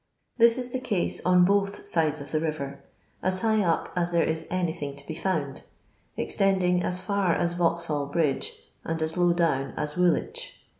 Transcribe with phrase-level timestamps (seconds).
[0.39, 2.83] This is the case on both sides of the river,
[3.21, 5.61] OS high up as there, is anyihinr; to be found,
[6.17, 10.39] ex truding as f;ir as Vauxhall bridge, and as low down as Wuolwicb.